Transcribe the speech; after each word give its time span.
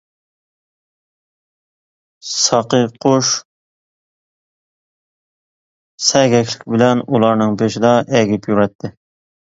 ساقىيقۇش 2.29 3.29
سەگەكلىك 6.07 6.67
بىلەن 6.77 7.05
ئۇلارنىڭ 7.11 7.59
بېشىدا 7.63 7.93
ئەگىپ 8.21 8.49
يۈرەتتى. 8.55 8.93